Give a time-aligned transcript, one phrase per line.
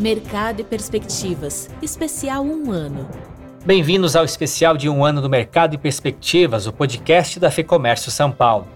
[0.00, 3.06] Mercado e Perspectivas, especial um ano.
[3.66, 8.32] Bem-vindos ao especial de um ano do Mercado e Perspectivas, o podcast da FEComércio São
[8.32, 8.66] Paulo.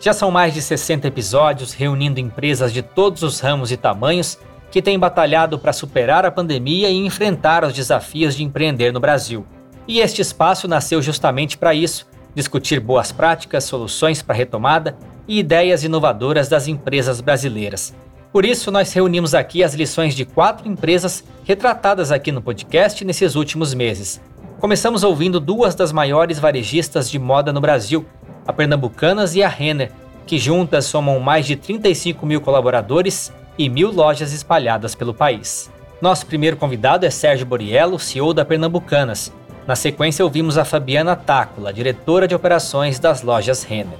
[0.00, 4.38] Já são mais de 60 episódios reunindo empresas de todos os ramos e tamanhos
[4.70, 9.44] que têm batalhado para superar a pandemia e enfrentar os desafios de empreender no Brasil.
[9.86, 14.96] E este espaço nasceu justamente para isso discutir boas práticas, soluções para retomada
[15.28, 17.94] e ideias inovadoras das empresas brasileiras.
[18.32, 23.34] Por isso, nós reunimos aqui as lições de quatro empresas retratadas aqui no podcast nesses
[23.34, 24.22] últimos meses.
[24.58, 28.06] Começamos ouvindo duas das maiores varejistas de moda no Brasil,
[28.46, 29.92] a Pernambucanas e a Renner,
[30.26, 35.70] que juntas somam mais de 35 mil colaboradores e mil lojas espalhadas pelo país.
[36.00, 39.30] Nosso primeiro convidado é Sérgio Boriello, CEO da Pernambucanas.
[39.66, 43.98] Na sequência, ouvimos a Fabiana Tácula, diretora de operações das lojas Renner.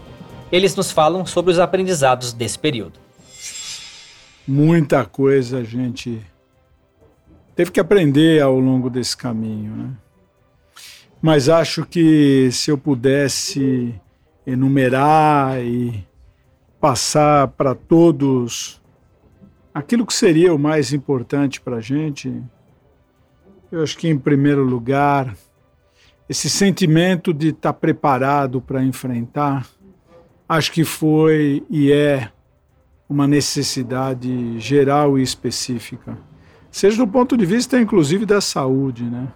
[0.50, 3.01] Eles nos falam sobre os aprendizados desse período
[4.46, 6.20] muita coisa a gente
[7.54, 9.76] teve que aprender ao longo desse caminho.
[9.76, 9.90] Né?
[11.20, 13.94] Mas acho que se eu pudesse
[14.46, 16.04] enumerar e
[16.80, 18.82] passar para todos
[19.72, 22.42] aquilo que seria o mais importante para a gente,
[23.70, 25.34] eu acho que, em primeiro lugar,
[26.28, 29.66] esse sentimento de estar tá preparado para enfrentar,
[30.48, 32.30] acho que foi e é
[33.12, 36.16] uma necessidade geral e específica,
[36.70, 39.28] seja do ponto de vista, inclusive, da saúde, né?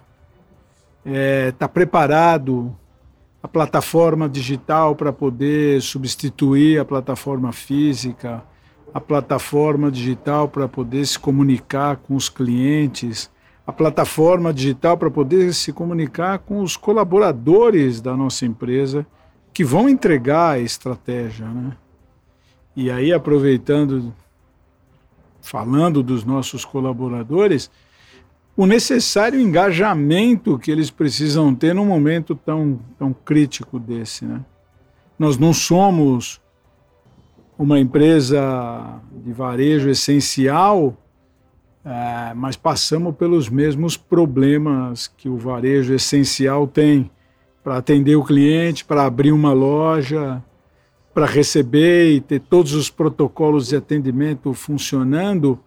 [1.05, 2.75] Está é, tá preparado
[3.41, 8.43] a plataforma digital para poder substituir a plataforma física,
[8.91, 13.29] a plataforma digital para poder se comunicar com os clientes,
[13.65, 19.05] a plataforma digital para poder se comunicar com os colaboradores da nossa empresa
[19.53, 21.77] que vão entregar a estratégia, né?
[22.79, 24.13] E aí, aproveitando,
[25.41, 27.71] falando dos nossos colaboradores,
[28.55, 34.25] o necessário engajamento que eles precisam ter num momento tão, tão crítico desse.
[34.25, 34.45] Né?
[35.17, 36.39] Nós não somos
[37.57, 40.95] uma empresa de varejo essencial,
[41.83, 47.09] é, mas passamos pelos mesmos problemas que o varejo essencial tem
[47.63, 50.43] para atender o cliente, para abrir uma loja,
[51.17, 55.59] para receber e ter todos os protocolos de atendimento funcionando,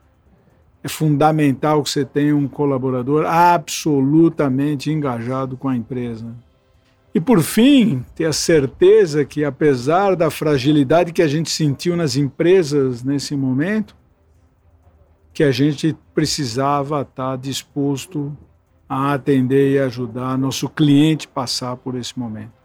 [0.80, 6.32] é fundamental que você tenha um colaborador absolutamente engajado com a empresa.
[7.12, 12.14] E por fim, ter a certeza que, apesar da fragilidade que a gente sentiu nas
[12.14, 13.96] empresas nesse momento,
[15.34, 18.38] que a gente precisava estar disposto
[18.88, 22.59] a atender e ajudar nosso cliente passar por esse momento.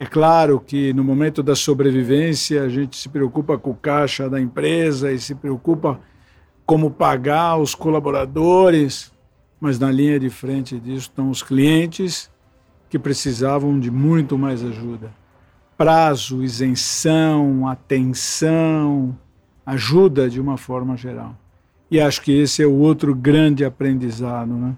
[0.00, 4.40] É claro que no momento da sobrevivência a gente se preocupa com o caixa da
[4.40, 6.00] empresa e se preocupa
[6.64, 9.12] como pagar os colaboradores,
[9.60, 12.30] mas na linha de frente disso estão os clientes
[12.88, 15.12] que precisavam de muito mais ajuda.
[15.76, 19.16] Prazo, isenção, atenção,
[19.66, 21.36] ajuda de uma forma geral.
[21.90, 24.76] E acho que esse é o outro grande aprendizado, né?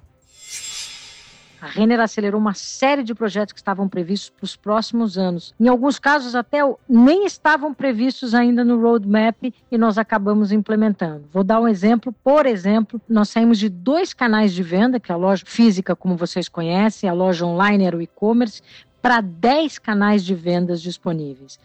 [1.61, 5.55] A Renner acelerou uma série de projetos que estavam previstos para os próximos anos.
[5.61, 11.29] Em alguns casos, até nem estavam previstos ainda no roadmap e nós acabamos implementando.
[11.33, 12.15] Vou dar um exemplo.
[12.25, 16.17] Por exemplo, nós saímos de dois canais de venda, que é a loja física, como
[16.17, 18.63] vocês conhecem, a loja online era o e-commerce,
[19.03, 21.59] para 10 canais de vendas disponíveis.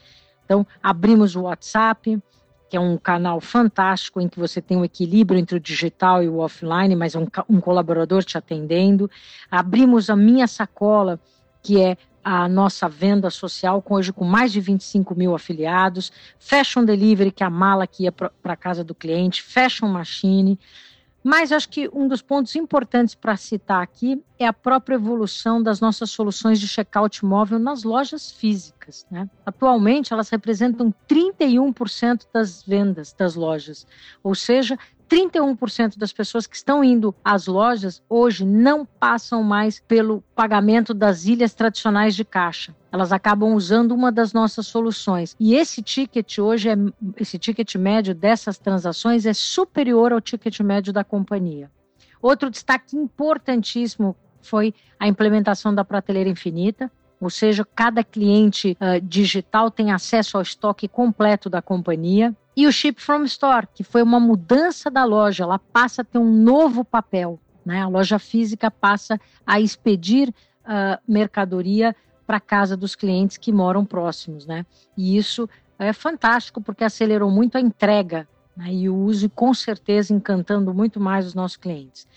[0.46, 2.22] Então, abrimos o WhatsApp,
[2.70, 6.28] que é um canal fantástico em que você tem um equilíbrio entre o digital e
[6.28, 9.10] o offline, mas um, um colaborador te atendendo.
[9.50, 11.20] Abrimos a minha sacola,
[11.62, 16.84] que é a nossa venda social, com, hoje com mais de 25 mil afiliados, Fashion
[16.84, 20.60] Delivery, que é a mala que ia para a casa do cliente, Fashion Machine,
[21.26, 25.80] mas acho que um dos pontos importantes para citar aqui é a própria evolução das
[25.80, 29.08] nossas soluções de checkout móvel nas lojas físicas.
[29.10, 29.28] Né?
[29.44, 33.88] Atualmente, elas representam 31% das vendas das lojas,
[34.22, 34.78] ou seja,
[35.10, 41.26] 31% das pessoas que estão indo às lojas hoje não passam mais pelo pagamento das
[41.26, 42.76] ilhas tradicionais de caixa.
[42.92, 45.36] Elas acabam usando uma das nossas soluções.
[45.40, 46.76] E esse ticket hoje, é,
[47.18, 51.70] esse ticket médio dessas transações é superior ao ticket médio da companhia.
[52.22, 59.72] Outro destaque importantíssimo foi a implementação da prateleira infinita, ou seja, cada cliente uh, digital
[59.72, 62.36] tem acesso ao estoque completo da companhia.
[62.56, 66.18] E o Ship from Store, que foi uma mudança da loja, ela passa a ter
[66.18, 67.40] um novo papel.
[67.66, 67.82] Né?
[67.82, 71.96] A loja física passa a expedir uh, mercadoria
[72.26, 74.46] para casa dos clientes que moram próximos.
[74.46, 74.66] Né?
[74.98, 80.14] E isso é fantástico porque acelerou muito a entrega né, e o uso, com certeza,
[80.14, 82.08] encantando muito mais os nossos clientes.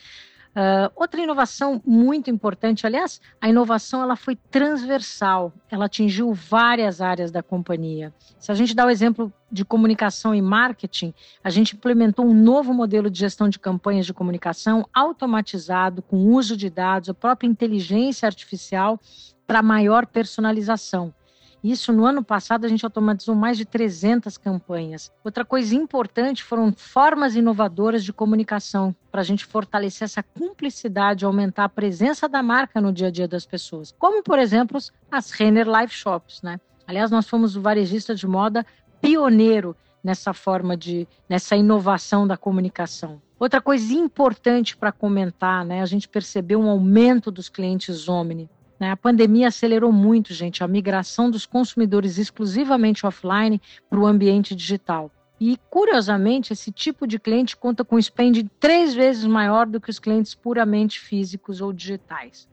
[0.56, 7.31] Uh, outra inovação muito importante, aliás, a inovação ela foi transversal, ela atingiu várias áreas
[7.31, 8.12] da companhia.
[8.39, 11.15] Se a gente dá o exemplo de comunicação e marketing,
[11.45, 16.56] a gente implementou um novo modelo de gestão de campanhas de comunicação automatizado, com uso
[16.56, 18.99] de dados, a própria inteligência artificial
[19.47, 21.15] para maior personalização.
[21.63, 25.13] Isso no ano passado a gente automatizou mais de 300 campanhas.
[25.25, 31.65] Outra coisa importante foram formas inovadoras de comunicação para a gente fortalecer essa cumplicidade, aumentar
[31.65, 33.95] a presença da marca no dia a dia das pessoas.
[33.99, 34.79] Como, por exemplo,
[35.11, 36.61] as Renner Live Shops, né?
[36.87, 38.65] Aliás, nós fomos o varejista de moda
[39.01, 43.21] pioneiro nessa forma de, nessa inovação da comunicação.
[43.39, 45.81] Outra coisa importante para comentar, né?
[45.81, 48.49] A gente percebeu um aumento dos clientes Omni.
[48.79, 48.91] Né?
[48.91, 55.11] A pandemia acelerou muito, gente, a migração dos consumidores exclusivamente offline para o ambiente digital.
[55.41, 59.91] E, curiosamente, esse tipo de cliente conta com um spend três vezes maior do que
[59.91, 62.49] os clientes puramente físicos ou digitais.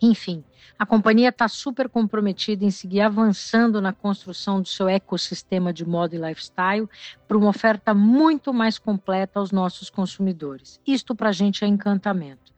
[0.00, 0.44] Enfim,
[0.78, 6.14] a companhia está super comprometida em seguir avançando na construção do seu ecossistema de moda
[6.14, 6.88] e lifestyle
[7.26, 10.80] para uma oferta muito mais completa aos nossos consumidores.
[10.86, 12.52] Isto para a gente é encantamento.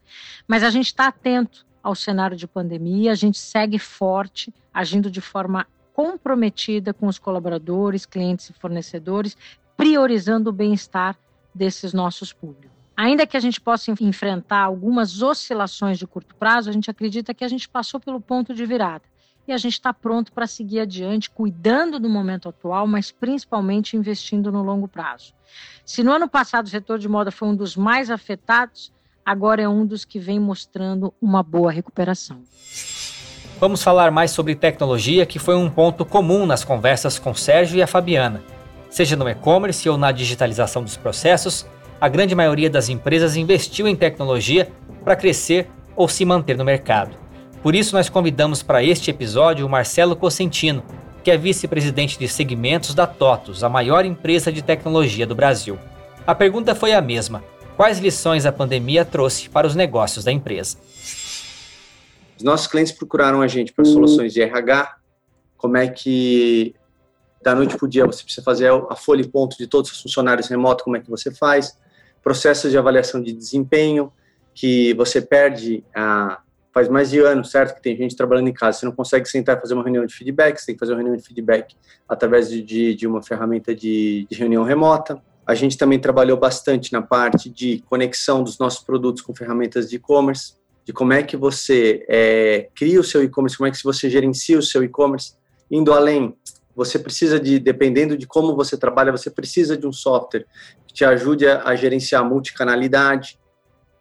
[0.46, 5.20] Mas a gente está atento ao cenário de pandemia, a gente segue forte, agindo de
[5.20, 9.36] forma comprometida com os colaboradores, clientes e fornecedores,
[9.76, 11.16] priorizando o bem-estar
[11.54, 12.70] desses nossos públicos.
[12.96, 17.44] Ainda que a gente possa enfrentar algumas oscilações de curto prazo, a gente acredita que
[17.44, 19.04] a gente passou pelo ponto de virada
[19.48, 24.52] e a gente está pronto para seguir adiante, cuidando do momento atual, mas principalmente investindo
[24.52, 25.34] no longo prazo.
[25.84, 28.92] Se no ano passado o setor de moda foi um dos mais afetados,
[29.24, 32.42] agora é um dos que vem mostrando uma boa recuperação.
[33.60, 37.82] Vamos falar mais sobre tecnologia, que foi um ponto comum nas conversas com Sérgio e
[37.82, 38.42] a Fabiana.
[38.88, 41.66] Seja no e-commerce ou na digitalização dos processos,
[42.00, 44.72] a grande maioria das empresas investiu em tecnologia
[45.04, 47.14] para crescer ou se manter no mercado.
[47.62, 50.82] Por isso, nós convidamos para este episódio o Marcelo Cosentino,
[51.22, 55.78] que é vice-presidente de segmentos da TOTUS, a maior empresa de tecnologia do Brasil.
[56.26, 57.44] A pergunta foi a mesma:
[57.80, 60.76] Quais lições a pandemia trouxe para os negócios da empresa?
[62.36, 64.96] Os nossos clientes procuraram a gente para soluções de RH,
[65.56, 66.74] como é que
[67.42, 70.02] da noite para o dia você precisa fazer a folha e ponto de todos os
[70.02, 71.78] funcionários remotos, como é que você faz,
[72.22, 74.12] processos de avaliação de desempenho,
[74.54, 76.42] que você perde a,
[76.74, 77.76] faz mais de anos, certo?
[77.76, 80.14] Que tem gente trabalhando em casa, você não consegue sentar e fazer uma reunião de
[80.14, 81.74] feedback, você tem que fazer uma reunião de feedback
[82.06, 85.18] através de, de, de uma ferramenta de, de, reunião remota.
[85.50, 89.96] A gente também trabalhou bastante na parte de conexão dos nossos produtos com ferramentas de
[89.96, 90.54] e-commerce,
[90.84, 94.56] de como é que você é, cria o seu e-commerce, como é que você gerencia
[94.56, 95.34] o seu e-commerce.
[95.68, 96.36] Indo além,
[96.72, 100.46] você precisa de, dependendo de como você trabalha, você precisa de um software
[100.86, 103.36] que te ajude a, a gerenciar a multicanalidade,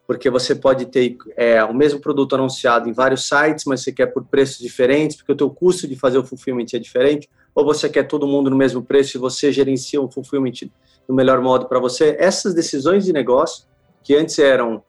[0.05, 4.05] porque você pode ter é, o mesmo produto anunciado em vários sites, mas você quer
[4.05, 7.89] por preços diferentes, porque o teu custo de fazer o fulfillment é diferente, ou você
[7.89, 10.69] quer todo mundo no mesmo preço e você gerencia o fulfillment
[11.09, 12.15] do melhor modo para você.
[12.19, 13.65] Essas decisões de negócio,
[14.03, 14.83] que antes eram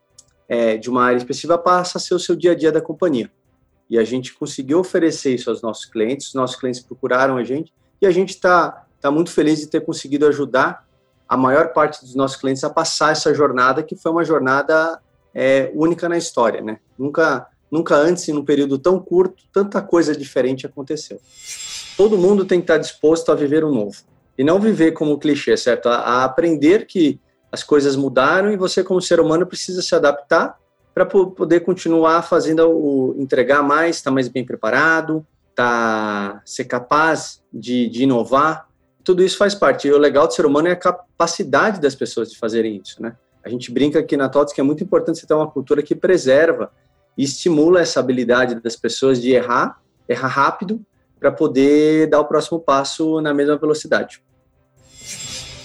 [0.46, 3.32] é, de uma área específica, passa a ser o seu dia a dia da companhia.
[3.88, 7.72] E a gente conseguiu oferecer isso aos nossos clientes, os nossos clientes procuraram a gente,
[8.02, 10.87] e a gente está tá muito feliz de ter conseguido ajudar
[11.26, 15.00] a maior parte dos nossos clientes a passar essa jornada, que foi uma jornada
[15.35, 16.80] é, única na história, né?
[16.99, 21.18] Nunca, nunca antes, em um período tão curto, tanta coisa diferente aconteceu.
[21.97, 25.54] Todo mundo tem que estar disposto a viver o novo e não viver como clichê,
[25.54, 25.90] certo?
[25.90, 27.20] A, a aprender que
[27.52, 30.59] as coisas mudaram e você, como ser humano, precisa se adaptar
[30.94, 37.42] para poder continuar fazendo o entregar mais, estar tá mais bem preparado, tá ser capaz
[37.52, 38.66] de, de, inovar.
[39.04, 39.88] Tudo isso faz parte.
[39.88, 43.16] E o legal do ser humano é a capacidade das pessoas de fazerem isso, né?
[43.44, 45.94] A gente brinca aqui na TOTS que é muito importante você ter uma cultura que
[45.94, 46.73] preserva
[47.14, 50.80] e estimula essa habilidade das pessoas de errar, errar rápido,
[51.18, 54.23] para poder dar o próximo passo na mesma velocidade.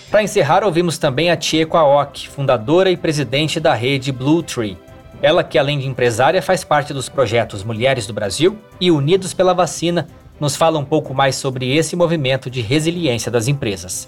[0.09, 4.77] Para encerrar, ouvimos também a Tieko Aoki, fundadora e presidente da rede Blue Tree.
[5.21, 9.53] Ela que, além de empresária, faz parte dos projetos Mulheres do Brasil e Unidos pela
[9.53, 10.07] Vacina,
[10.39, 14.07] nos fala um pouco mais sobre esse movimento de resiliência das empresas.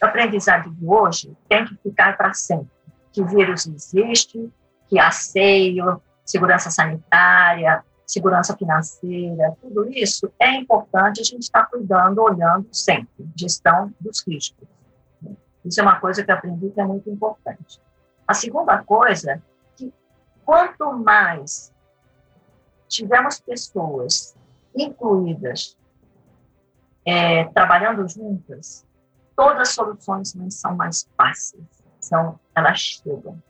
[0.00, 2.68] O aprendizado de hoje tem que ficar para sempre.
[3.12, 4.48] Que vírus existe,
[4.88, 12.66] que seio, segurança sanitária, segurança financeira, tudo isso é importante a gente estar cuidando, olhando
[12.72, 14.66] sempre, gestão dos riscos.
[15.64, 17.80] Isso é uma coisa que eu aprendi que é muito importante.
[18.26, 19.40] A segunda coisa,
[19.76, 19.94] que
[20.44, 21.72] quanto mais
[22.88, 24.34] tivermos pessoas
[24.74, 25.76] incluídas,
[27.04, 28.84] é, trabalhando juntas,
[29.36, 31.62] todas as soluções são mais fáceis,
[32.00, 33.40] são, elas chegam.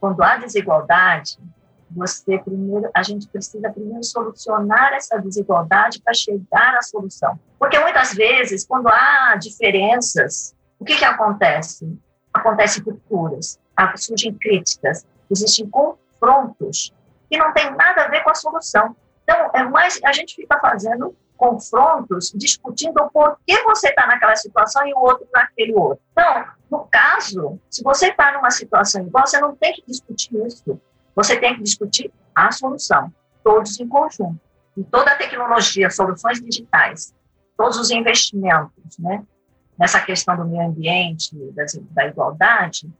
[0.00, 1.38] Quando há desigualdade,
[1.94, 7.38] você primeiro, a gente precisa primeiro solucionar essa desigualdade para chegar à solução.
[7.58, 11.98] Porque muitas vezes, quando há diferenças, o que, que acontece?
[12.32, 13.58] Acontecem rupturas,
[13.96, 16.92] surgem críticas, existem confrontos
[17.30, 18.96] que não tem nada a ver com a solução.
[19.22, 24.86] Então, é mais a gente fica fazendo confrontos, discutindo o porquê você está naquela situação
[24.86, 25.98] e o outro naquele outro.
[26.12, 30.80] Então, no caso, se você está numa situação igual, você não tem que discutir isso.
[31.14, 33.12] Você tem que discutir a solução,
[33.44, 34.40] todos em conjunto.
[34.76, 37.14] E toda a tecnologia, soluções digitais,
[37.56, 39.22] todos os investimentos, né,
[39.78, 42.90] nessa questão do meio ambiente, da, da igualdade,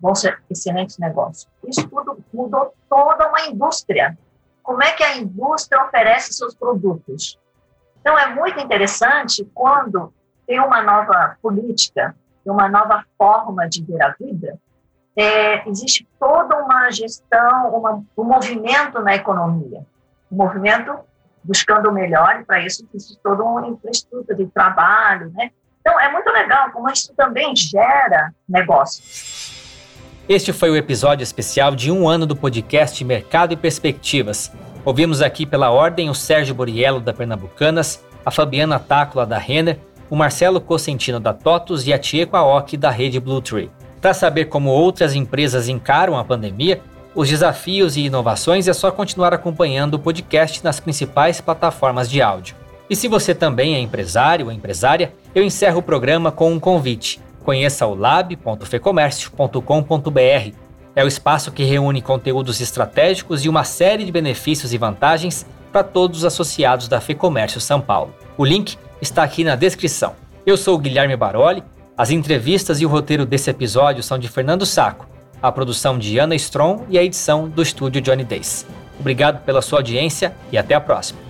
[0.00, 1.48] vão ser excelentes negócios.
[1.66, 4.16] Isso tudo mudou toda uma indústria.
[4.62, 7.38] Como é que a indústria oferece seus produtos?
[8.00, 10.12] Então, é muito interessante quando
[10.46, 14.58] tem uma nova política, uma nova forma de ver a vida,
[15.16, 19.80] é, existe toda uma gestão, uma, um movimento na economia,
[20.30, 20.94] um movimento
[21.42, 25.50] buscando o melhor, e para isso existe toda uma infraestrutura de trabalho, né?
[25.80, 29.54] Então, é muito legal como isso também gera negócios.
[30.28, 34.52] Este foi o episódio especial de um ano do podcast Mercado e Perspectivas.
[34.84, 39.78] Ouvimos aqui pela ordem o Sérgio Boriello da Pernambucanas, a Fabiana Tácula da Renner,
[40.10, 43.70] o Marcelo Cosentino da TOTUS e a Tieco Aoki da rede Blue Tree.
[44.00, 46.80] Para saber como outras empresas encaram a pandemia,
[47.14, 52.54] os desafios e inovações é só continuar acompanhando o podcast nas principais plataformas de áudio.
[52.90, 57.20] E se você também é empresário ou empresária, eu encerro o programa com um convite.
[57.42, 60.54] Conheça o lab.fecomércio.com.br.
[60.94, 65.82] É o espaço que reúne conteúdos estratégicos e uma série de benefícios e vantagens para
[65.82, 68.14] todos os associados da Fecomércio São Paulo.
[68.36, 70.14] O link está aqui na descrição.
[70.44, 71.62] Eu sou Guilherme Baroli
[71.96, 75.08] as entrevistas e o roteiro desse episódio são de Fernando Saco,
[75.42, 78.66] a produção de Ana Strong e a edição do estúdio Johnny Days.
[79.00, 81.25] Obrigado pela sua audiência e até a próxima.